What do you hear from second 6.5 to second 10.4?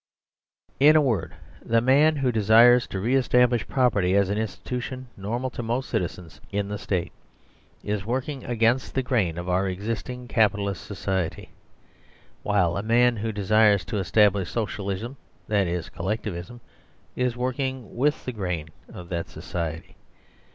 in the State is working against the grain of our existing